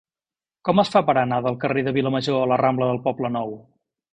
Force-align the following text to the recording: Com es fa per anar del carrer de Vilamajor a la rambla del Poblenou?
Com 0.69 0.81
es 0.83 0.89
fa 0.95 1.01
per 1.09 1.15
anar 1.23 1.39
del 1.47 1.59
carrer 1.65 1.85
de 1.89 1.93
Vilamajor 1.99 2.41
a 2.47 2.51
la 2.53 2.61
rambla 2.65 2.91
del 2.93 3.03
Poblenou? 3.05 3.55